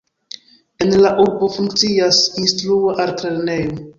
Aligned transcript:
En 0.85 0.93
la 1.01 1.11
urbo 1.25 1.51
funkcias 1.57 2.21
Instrua 2.45 2.97
Altlernejo. 3.07 3.81